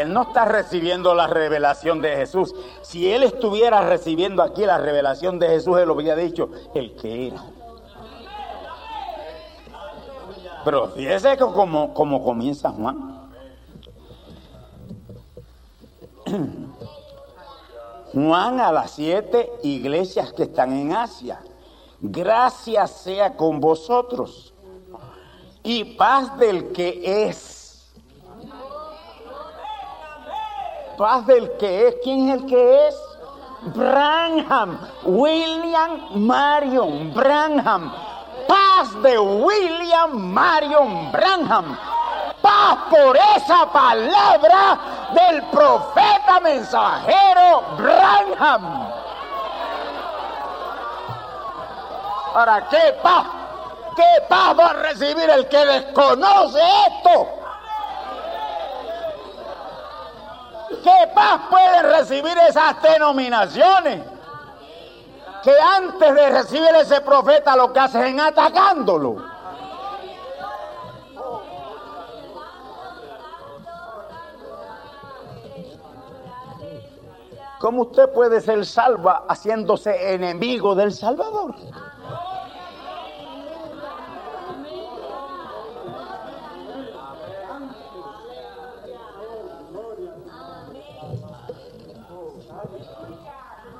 [0.01, 2.53] Él no está recibiendo la revelación de Jesús.
[2.81, 7.43] Si él estuviera recibiendo aquí la revelación de Jesús, él lo dicho, el que era.
[10.63, 13.29] Pero fíjese como comienza Juan.
[18.13, 21.41] Juan a las siete iglesias que están en Asia.
[21.99, 24.53] Gracias sea con vosotros
[25.63, 27.37] y paz del que es
[30.97, 31.95] paz del que es.
[32.03, 32.95] ¿Quién es el que es?
[33.73, 37.91] Branham, William Marion Branham.
[38.47, 41.77] Paz de William Marion Branham.
[42.41, 44.77] Paz por esa palabra
[45.13, 48.89] del profeta mensajero Branham.
[52.33, 53.25] ¿Para qué paz?
[53.95, 57.44] ¿Qué paz va a recibir el que desconoce esto?
[60.85, 64.03] ¿Qué paz pueden recibir esas denominaciones?
[65.43, 69.15] Que antes de recibir ese profeta lo que hacen es atacándolo.
[77.57, 81.55] ¿Cómo usted puede ser salva haciéndose enemigo del Salvador?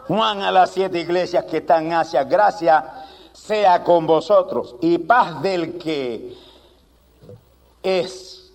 [0.08, 5.42] Juan a las siete iglesias que están en Asia, gracia sea con vosotros y paz
[5.42, 6.36] del que
[7.82, 8.52] es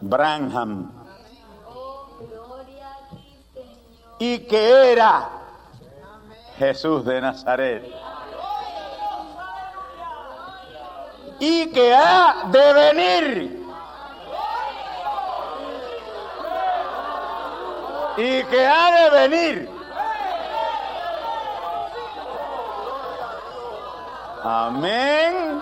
[0.00, 0.92] Branham.
[4.18, 5.28] Y que era
[6.58, 7.90] Jesús de Nazaret.
[11.38, 13.66] Y que ha de venir.
[18.18, 19.79] Y que ha de venir
[24.42, 25.60] Amén.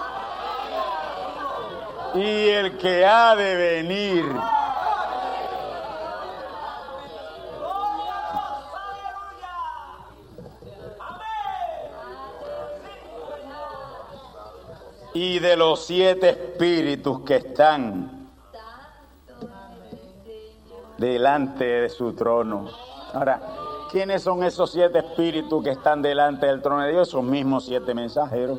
[2.14, 4.24] Y el que ha de venir.
[15.14, 18.31] Y de los siete espíritus que están
[20.99, 22.68] delante de su trono.
[23.12, 23.58] Ahora,
[23.91, 27.09] ¿quiénes son esos siete espíritus que están delante del trono de Dios?
[27.09, 28.59] Esos mismos siete mensajeros.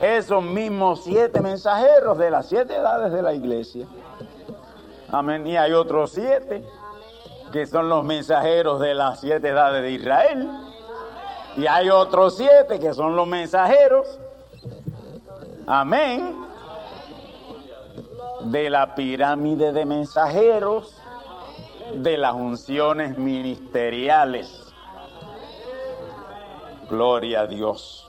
[0.00, 3.86] Esos mismos siete mensajeros de las siete edades de la iglesia.
[5.10, 5.46] Amén.
[5.46, 6.64] Y hay otros siete
[7.52, 10.50] que son los mensajeros de las siete edades de Israel.
[11.56, 14.18] Y hay otros siete que son los mensajeros.
[15.66, 16.36] Amén.
[18.44, 20.95] De la pirámide de mensajeros
[21.94, 24.64] de las unciones ministeriales.
[26.88, 28.08] Gloria a Dios.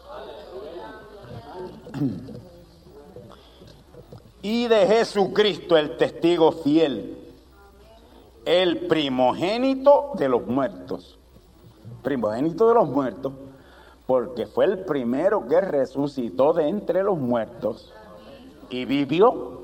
[4.41, 7.17] Y de Jesucristo el testigo fiel,
[8.45, 11.17] el primogénito de los muertos.
[12.03, 13.33] Primogénito de los muertos,
[14.05, 17.93] porque fue el primero que resucitó de entre los muertos
[18.69, 19.56] y vivió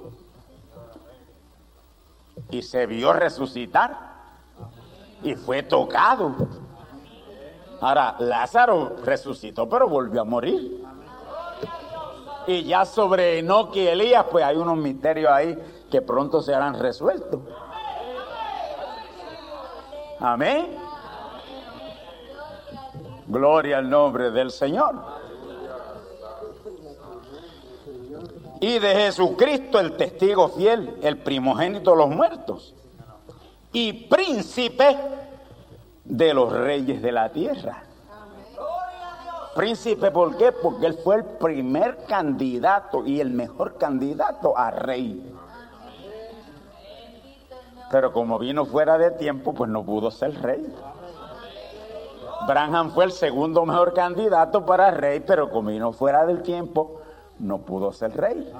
[2.49, 4.13] y se vio resucitar
[5.23, 6.35] y fue tocado.
[7.81, 10.83] Ahora, Lázaro resucitó, pero volvió a morir.
[12.47, 15.57] Y ya sobre Enoch y Elías, pues hay unos misterios ahí
[15.89, 17.41] que pronto serán resueltos.
[20.19, 20.77] Amén.
[23.27, 24.95] Gloria al nombre del Señor.
[28.63, 32.73] Y de Jesucristo el testigo fiel, el primogénito de los muertos,
[33.73, 34.97] y príncipe
[36.05, 37.83] de los reyes de la tierra.
[39.53, 40.53] Príncipe, ¿por qué?
[40.53, 45.29] Porque él fue el primer candidato y el mejor candidato a rey.
[47.91, 50.73] Pero como vino fuera de tiempo, pues no pudo ser rey.
[52.47, 57.02] Branham fue el segundo mejor candidato para rey, pero como vino fuera del tiempo,
[57.39, 58.51] no pudo ser rey.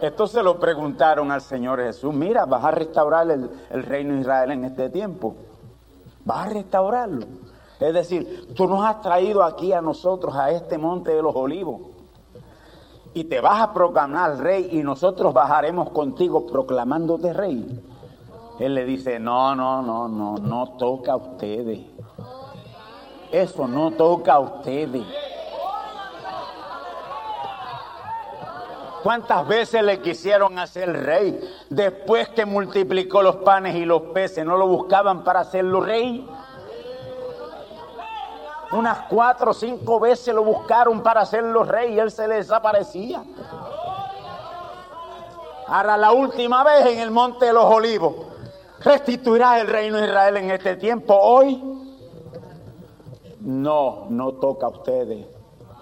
[0.00, 3.50] Esto se lo preguntaron al Señor Jesús, mira, vas a restaurar el,
[3.84, 5.34] reino de Israel en este tiempo.
[6.24, 7.26] Vas a restaurarlo.
[7.80, 11.80] Es decir, tú nos has traído aquí a nosotros, a este monte de los olivos,
[13.14, 17.82] y te vas a proclamar rey y nosotros bajaremos contigo proclamándote rey.
[18.60, 21.80] Él le dice, no, no, no, no, no toca a ustedes.
[23.32, 25.04] Eso no toca a ustedes.
[29.02, 31.40] ¿Cuántas veces le quisieron hacer rey?
[31.70, 36.28] Después que multiplicó los panes y los peces, ¿no lo buscaban para hacerlo rey?
[38.72, 43.22] Unas cuatro o cinco veces lo buscaron para hacerlo rey y él se desaparecía.
[45.66, 48.14] Ahora la última vez en el monte de los olivos,
[48.80, 51.14] restituirá el reino de Israel en este tiempo.
[51.14, 51.62] Hoy,
[53.40, 55.37] no, no toca a ustedes.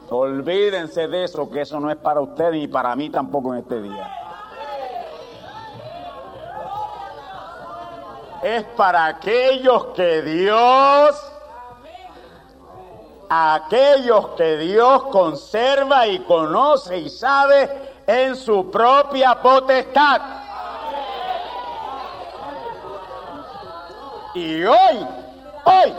[0.08, 3.82] Olvídense de eso, que eso no es para ustedes ni para mí tampoco en este
[3.82, 4.08] día.
[8.42, 11.32] Es para aquellos que Dios,
[13.28, 17.68] aquellos que Dios conserva y conoce y sabe
[18.06, 20.20] en su propia potestad.
[24.34, 25.06] Y hoy,
[25.64, 25.92] hoy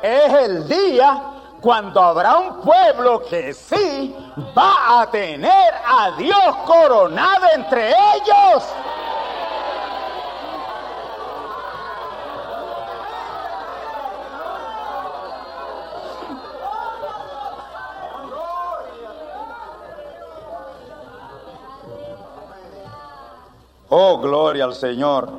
[0.00, 1.31] es el día
[1.62, 4.14] cuando habrá un pueblo que sí
[4.58, 8.64] va a tener a Dios coronado entre ellos.
[23.88, 25.30] Oh, gloria al Señor.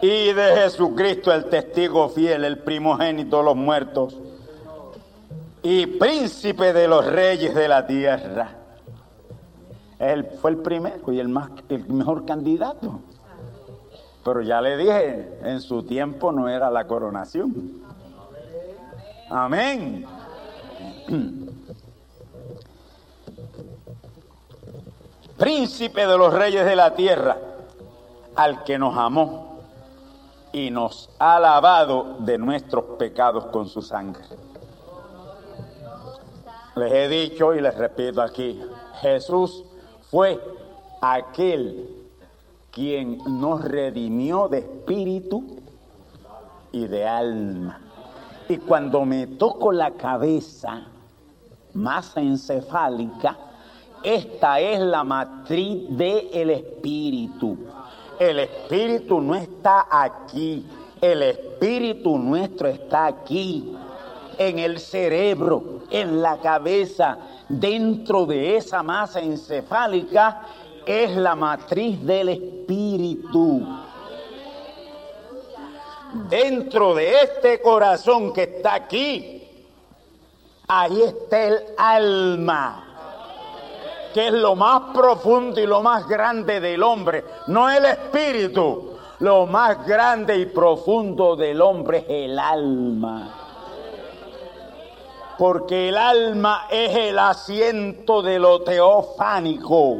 [0.00, 4.14] Y de Jesucristo el testigo fiel, el primogénito de los muertos
[5.62, 8.50] y príncipe de los reyes de la tierra.
[9.98, 13.00] Él fue el primero y el, más, el mejor candidato.
[14.24, 17.82] Pero ya le dije, en su tiempo no era la coronación.
[19.30, 20.06] Amén.
[25.36, 27.36] Príncipe de los reyes de la tierra,
[28.34, 29.60] al que nos amó
[30.52, 34.24] y nos ha lavado de nuestros pecados con su sangre.
[36.78, 38.60] Les he dicho y les repito aquí,
[39.00, 39.64] Jesús
[40.10, 40.40] fue
[41.00, 41.88] aquel
[42.70, 45.44] quien nos redimió de espíritu
[46.70, 47.80] y de alma.
[48.48, 50.86] Y cuando me toco la cabeza,
[51.74, 53.36] masa encefálica,
[54.04, 57.58] esta es la matriz del espíritu.
[58.20, 60.64] El espíritu no está aquí,
[61.00, 63.76] el espíritu nuestro está aquí
[64.38, 67.18] en el cerebro, en la cabeza,
[67.48, 70.42] dentro de esa masa encefálica,
[70.86, 73.66] es la matriz del espíritu.
[76.30, 79.46] Dentro de este corazón que está aquí,
[80.66, 82.84] ahí está el alma,
[84.14, 88.88] que es lo más profundo y lo más grande del hombre, no el espíritu.
[89.20, 93.47] Lo más grande y profundo del hombre es el alma.
[95.38, 99.96] Porque el alma es el asiento de lo teofánico.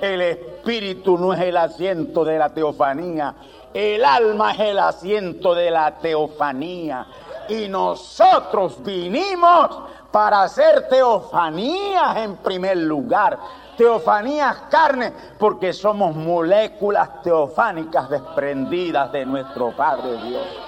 [0.00, 3.34] El espíritu no es el asiento de la teofanía.
[3.74, 7.06] El alma es el asiento de la teofanía.
[7.50, 9.78] Y nosotros vinimos
[10.10, 13.38] para hacer teofanías en primer lugar.
[13.76, 20.67] Teofanías carne, porque somos moléculas teofánicas desprendidas de nuestro Padre Dios.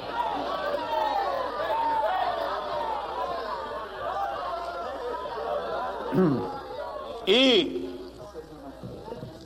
[7.27, 7.87] Y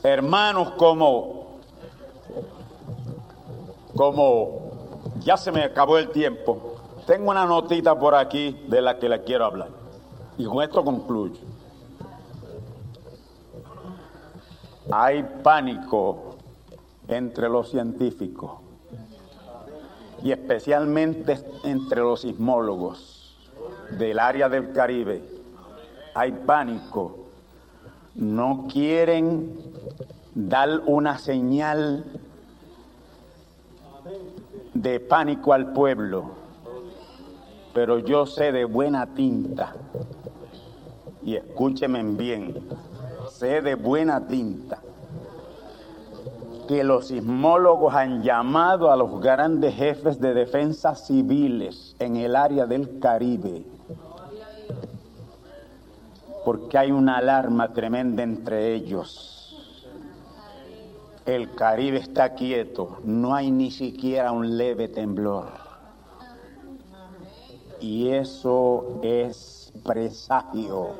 [0.03, 1.45] hermanos como
[3.95, 4.73] como
[5.21, 9.23] ya se me acabó el tiempo, tengo una notita por aquí de la que le
[9.23, 9.69] quiero hablar.
[10.37, 11.41] Y con esto concluyo.
[14.91, 16.37] Hay pánico
[17.09, 18.51] entre los científicos
[20.23, 23.39] y especialmente entre los sismólogos
[23.99, 25.23] del área del Caribe.
[26.15, 27.17] Hay pánico.
[28.15, 29.59] No quieren
[30.35, 32.05] dar una señal
[34.75, 36.31] de pánico al pueblo,
[37.73, 39.75] pero yo sé de buena tinta,
[41.25, 42.55] y escúcheme bien,
[43.31, 44.81] sé de buena tinta
[46.69, 52.67] que los sismólogos han llamado a los grandes jefes de defensa civiles en el área
[52.67, 53.65] del Caribe,
[56.45, 59.30] porque hay una alarma tremenda entre ellos.
[61.24, 65.49] El Caribe está quieto, no hay ni siquiera un leve temblor.
[67.80, 70.90] Y eso es presagio.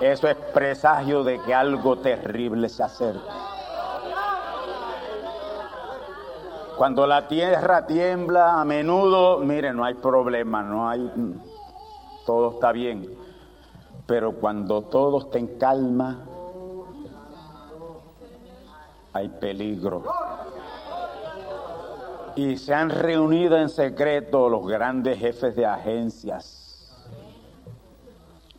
[0.00, 3.46] Eso es presagio de que algo terrible se acerca.
[6.76, 11.10] Cuando la tierra tiembla a menudo, mire, no hay problema, no hay,
[12.26, 13.08] todo está bien.
[14.06, 16.26] Pero cuando todo está en calma,
[19.14, 20.04] hay peligro.
[22.36, 26.66] Y se han reunido en secreto los grandes jefes de agencias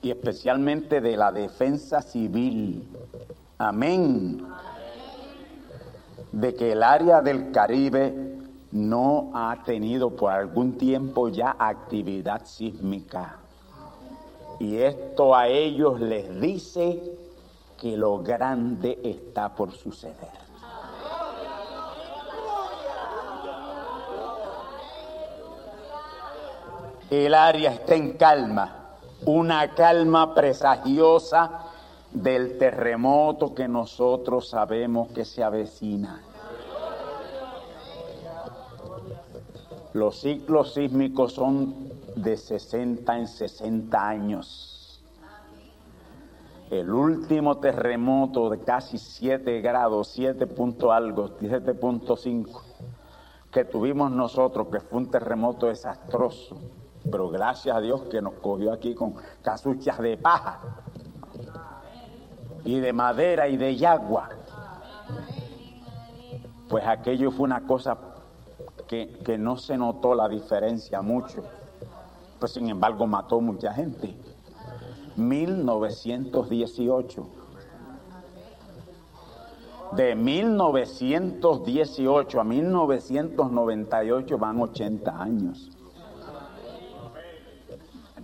[0.02, 2.90] y especialmente de la defensa civil.
[3.60, 4.48] Amén.
[6.32, 8.38] De que el área del Caribe
[8.72, 13.38] no ha tenido por algún tiempo ya actividad sísmica.
[14.60, 17.02] Y esto a ellos les dice
[17.80, 20.48] que lo grande está por suceder.
[27.10, 31.68] El área está en calma, una calma presagiosa
[32.12, 36.22] del terremoto que nosotros sabemos que se avecina.
[39.94, 41.87] Los ciclos sísmicos son
[42.18, 45.04] de 60 en 60 años.
[46.70, 52.62] El último terremoto de casi 7 grados, 7 punto algo, 7.5,
[53.52, 56.58] que tuvimos nosotros, que fue un terremoto desastroso,
[57.10, 60.60] pero gracias a Dios que nos cogió aquí con casuchas de paja
[62.66, 64.30] y de madera y de yagua.
[66.68, 67.98] Pues aquello fue una cosa
[68.88, 71.46] que, que no se notó la diferencia mucho.
[72.40, 74.16] Pues sin embargo mató mucha gente.
[75.16, 77.28] 1918.
[79.96, 85.72] De 1918 a 1998 van 80 años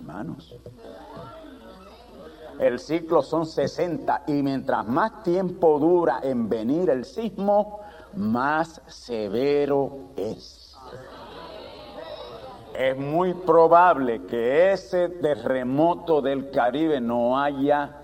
[0.03, 0.55] hermanos.
[2.59, 7.79] El ciclo son 60 y mientras más tiempo dura en venir el sismo,
[8.15, 10.62] más severo es.
[12.77, 17.97] Es muy probable que ese terremoto del Caribe no haya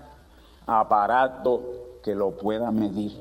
[0.66, 1.62] aparato
[2.02, 3.20] que lo pueda medir.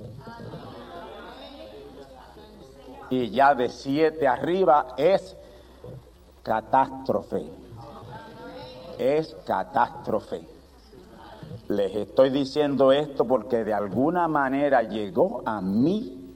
[3.09, 5.35] Y ya de 7 arriba es
[6.43, 7.59] catástrofe
[8.99, 10.41] es catástrofe.
[11.69, 16.35] Les estoy diciendo esto porque de alguna manera llegó a mí,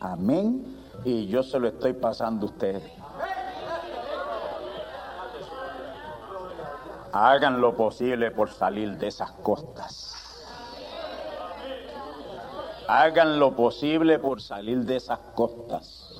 [0.00, 2.99] amén, y yo se lo estoy pasando a ustedes.
[7.12, 10.20] Hagan lo posible por salir de esas costas.
[12.90, 16.10] hagan lo posible por salir de esas costas.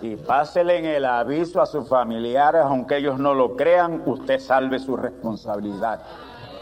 [0.00, 4.78] Y pásele en el aviso a sus familiares, aunque ellos no lo crean, usted salve
[4.78, 6.00] su responsabilidad.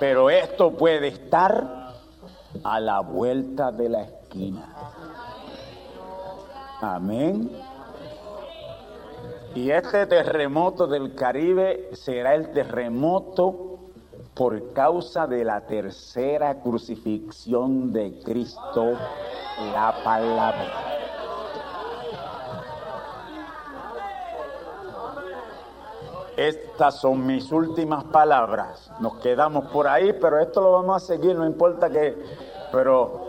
[0.00, 1.92] Pero esto puede estar
[2.64, 4.66] a la vuelta de la esquina.
[6.80, 7.50] Amén.
[9.54, 13.78] Y este terremoto del Caribe será el terremoto
[14.34, 18.94] por causa de la tercera crucifixión de Cristo,
[19.72, 20.94] la palabra.
[26.36, 28.90] Estas son mis últimas palabras.
[28.98, 32.16] Nos quedamos por ahí, pero esto lo vamos a seguir, no importa que...
[32.72, 33.28] Pero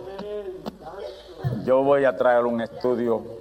[1.64, 3.35] yo voy a traer un estudio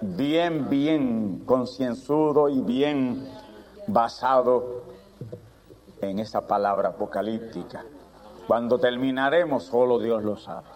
[0.00, 3.28] bien, bien concienzudo y bien
[3.86, 4.82] basado
[6.00, 7.84] en esa palabra apocalíptica.
[8.46, 10.66] Cuando terminaremos, solo Dios lo sabe.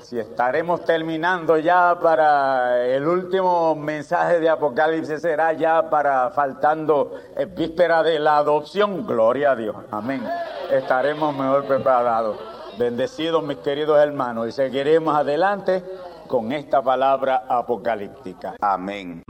[0.00, 7.14] Si estaremos terminando ya para el último mensaje de Apocalipsis, será ya para faltando
[7.56, 9.04] víspera de la adopción.
[9.04, 9.74] Gloria a Dios.
[9.90, 10.22] Amén.
[10.70, 12.55] Estaremos mejor preparados.
[12.78, 15.82] Bendecidos mis queridos hermanos y seguiremos adelante
[16.28, 18.56] con esta palabra apocalíptica.
[18.60, 19.22] Amén.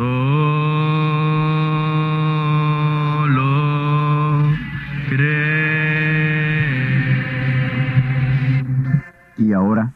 [9.38, 9.92] Y ahora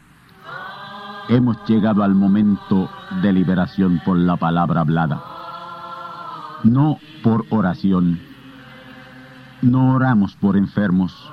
[1.28, 2.88] hemos llegado al momento
[3.22, 5.22] de liberación por la palabra hablada.
[6.62, 8.20] No por oración.
[9.62, 11.32] No oramos por enfermos.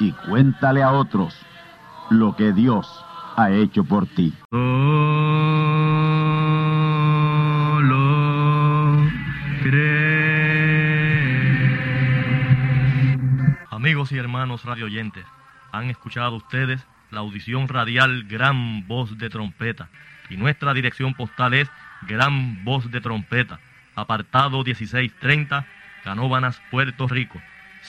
[0.00, 1.38] y cuéntale a otros
[2.08, 3.04] lo que Dios
[3.36, 4.32] ha hecho por ti.
[13.70, 15.24] Amigos y hermanos radioyentes,
[15.72, 19.88] han escuchado ustedes la audición radial Gran Voz de Trompeta.
[20.28, 21.70] Y nuestra dirección postal es
[22.02, 23.58] Gran Voz de Trompeta,
[23.96, 25.66] apartado 1630,
[26.04, 27.40] Canóbanas, Puerto Rico,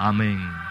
[0.00, 0.70] Amén.